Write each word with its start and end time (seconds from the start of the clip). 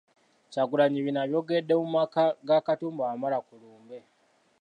Kyagulanyi 0.51 0.99
bino 1.05 1.19
abyogeredde 1.23 1.73
mu 1.81 1.87
maka 1.97 2.23
ga 2.47 2.57
Katumba 2.65 3.01
Wamala 3.09 3.37
ku 3.45 3.53
lumbe. 3.61 3.97